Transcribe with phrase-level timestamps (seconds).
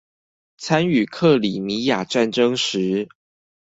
[0.57, 3.07] 參與克里米亞戰爭時